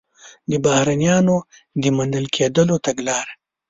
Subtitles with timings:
[0.49, 1.37] د بهرنیانو
[1.81, 3.33] د منل کېدلو تګلاره